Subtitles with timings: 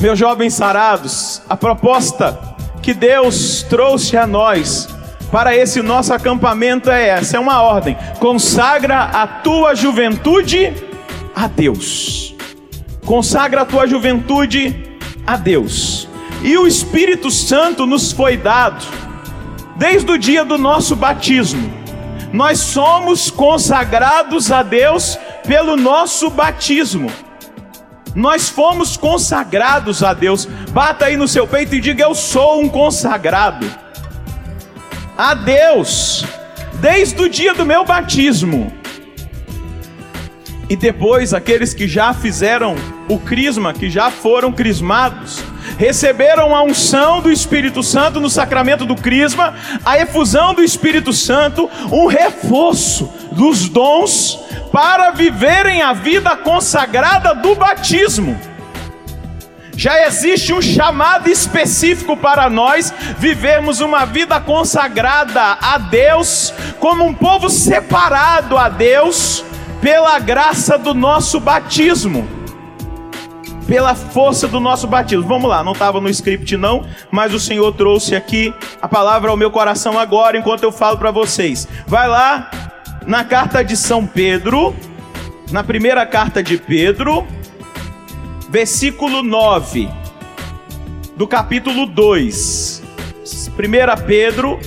[0.00, 2.38] Meus jovens sarados, a proposta
[2.80, 4.88] que Deus trouxe a nós
[5.30, 7.96] para esse nosso acampamento é essa: é uma ordem.
[8.20, 10.72] Consagra a tua juventude
[11.34, 12.34] a Deus.
[13.04, 16.08] Consagra a tua juventude a Deus.
[16.42, 18.86] E o Espírito Santo nos foi dado
[19.76, 21.72] desde o dia do nosso batismo.
[22.32, 27.10] Nós somos consagrados a Deus pelo nosso batismo.
[28.14, 30.46] Nós fomos consagrados a Deus.
[30.70, 33.66] Bata aí no seu peito e diga: Eu sou um consagrado
[35.16, 36.24] a Deus
[36.80, 38.72] desde o dia do meu batismo.
[40.68, 42.76] E depois, aqueles que já fizeram
[43.08, 45.42] o crisma, que já foram crismados,
[45.78, 51.70] receberam a unção do Espírito Santo no sacramento do crisma, a efusão do Espírito Santo,
[51.92, 54.40] um reforço dos dons
[54.72, 58.38] para viverem a vida consagrada do batismo.
[59.76, 67.14] Já existe um chamado específico para nós vivermos uma vida consagrada a Deus, como um
[67.14, 69.44] povo separado a Deus,
[69.80, 72.37] pela graça do nosso batismo
[73.68, 75.28] pela força do nosso batismo.
[75.28, 79.36] Vamos lá, não estava no script não, mas o Senhor trouxe aqui a palavra ao
[79.36, 81.68] meu coração agora, enquanto eu falo para vocês.
[81.86, 82.50] Vai lá
[83.06, 84.74] na carta de São Pedro,
[85.52, 87.26] na primeira carta de Pedro,
[88.48, 89.88] versículo 9,
[91.14, 92.82] do capítulo 2.
[93.22, 94.58] 1 Pedro,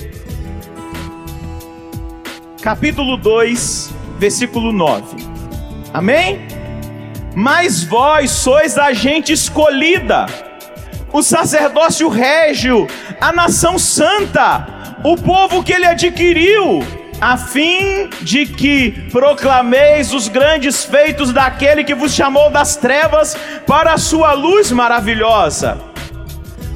[2.62, 5.16] capítulo 2, versículo 9.
[5.92, 6.51] Amém?
[7.34, 10.26] Mas vós sois a gente escolhida,
[11.12, 12.86] o sacerdócio régio,
[13.20, 16.84] a nação santa, o povo que ele adquiriu,
[17.20, 23.34] a fim de que proclameis os grandes feitos daquele que vos chamou das trevas
[23.66, 25.78] para a sua luz maravilhosa.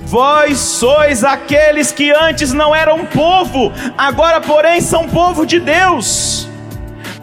[0.05, 6.49] Vós sois aqueles que antes não eram povo, agora, porém, são povo de Deus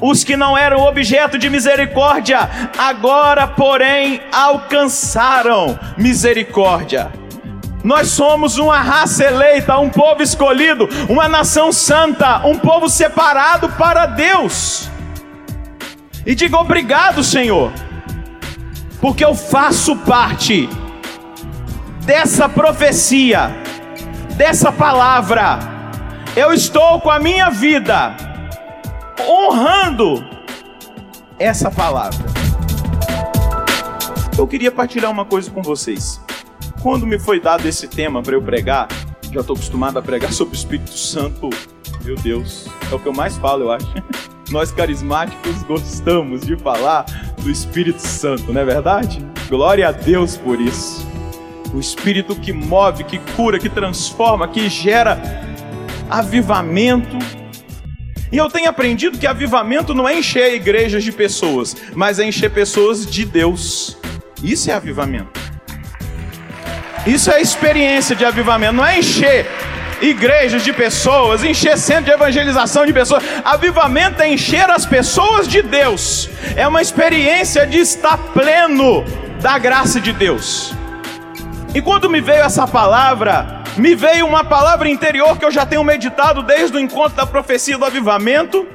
[0.05, 7.09] os que não eram objeto de misericórdia, agora, porém, alcançaram misericórdia.
[7.81, 14.05] Nós somos uma raça eleita, um povo escolhido, uma nação santa, um povo separado para
[14.05, 14.89] Deus.
[16.25, 17.71] E diga obrigado, Senhor,
[18.99, 20.67] porque eu faço parte
[22.01, 23.55] dessa profecia,
[24.35, 25.59] dessa palavra.
[26.35, 28.22] Eu estou com a minha vida
[29.19, 30.25] honrando
[31.37, 32.25] essa palavra.
[34.37, 36.19] Eu queria partilhar uma coisa com vocês.
[36.81, 38.87] Quando me foi dado esse tema para eu pregar,
[39.31, 41.49] já estou acostumado a pregar sobre o Espírito Santo.
[42.03, 43.87] Meu Deus, é o que eu mais falo, eu acho.
[44.51, 47.05] Nós carismáticos gostamos de falar
[47.41, 49.25] do Espírito Santo, não é verdade?
[49.49, 51.07] Glória a Deus por isso.
[51.73, 55.19] O Espírito que move, que cura, que transforma, que gera
[56.09, 57.17] avivamento
[58.33, 62.49] e eu tenho aprendido que avivamento não é encher igrejas de pessoas, mas é encher
[62.49, 63.95] pessoas de Deus.
[64.41, 65.39] Isso é avivamento.
[67.05, 69.45] Isso é experiência de avivamento, não é encher
[70.01, 73.23] igrejas de pessoas, encher centro de evangelização de pessoas.
[73.45, 76.27] Avivamento é encher as pessoas de Deus.
[76.55, 79.05] É uma experiência de estar pleno
[79.43, 80.73] da graça de Deus.
[81.75, 85.83] E quando me veio essa palavra, me veio uma palavra interior que eu já tenho
[85.83, 88.67] meditado desde o encontro da profecia do avivamento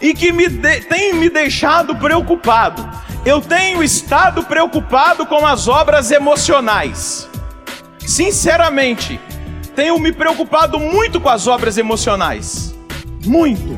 [0.00, 2.88] e que me de, tem me deixado preocupado.
[3.24, 7.28] Eu tenho estado preocupado com as obras emocionais.
[8.06, 9.20] Sinceramente,
[9.74, 12.74] tenho me preocupado muito com as obras emocionais.
[13.26, 13.76] Muito.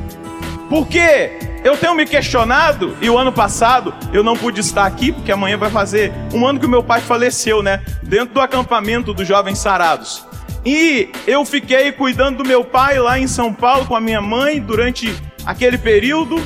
[0.68, 1.32] Porque
[1.64, 5.56] eu tenho me questionado, e o ano passado eu não pude estar aqui, porque amanhã
[5.56, 7.82] vai fazer um ano que o meu pai faleceu, né?
[8.02, 10.29] Dentro do acampamento dos jovens sarados.
[10.64, 14.60] E eu fiquei cuidando do meu pai lá em São Paulo com a minha mãe
[14.60, 16.36] durante aquele período.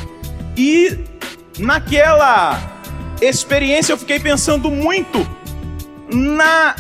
[0.57, 0.99] E
[1.59, 2.59] naquela
[3.21, 5.27] experiência eu fiquei pensando muito
[6.13, 6.77] na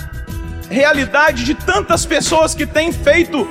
[0.70, 3.49] realidade de tantas pessoas que têm feito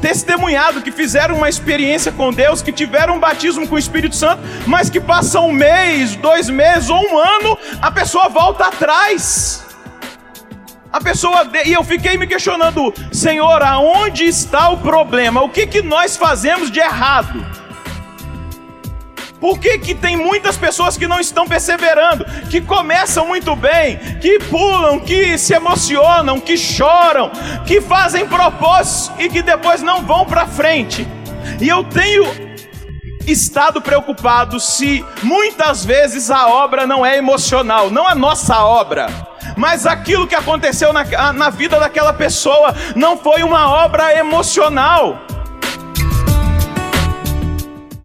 [0.00, 4.42] testemunhado, que fizeram uma experiência com Deus, que tiveram um batismo com o Espírito Santo,
[4.66, 9.65] mas que passam um mês, dois meses ou um ano, a pessoa volta atrás.
[10.96, 11.62] A pessoa de...
[11.64, 15.42] e eu fiquei me questionando, Senhor, aonde está o problema?
[15.42, 17.44] O que que nós fazemos de errado?
[19.38, 24.38] Por que, que tem muitas pessoas que não estão perseverando, que começam muito bem, que
[24.38, 27.30] pulam, que se emocionam, que choram,
[27.66, 31.06] que fazem propósitos e que depois não vão para frente?
[31.60, 32.24] E eu tenho
[33.26, 39.86] estado preocupado se muitas vezes a obra não é emocional, não a nossa obra mas
[39.86, 45.25] aquilo que aconteceu na, na vida daquela pessoa não foi uma obra emocional.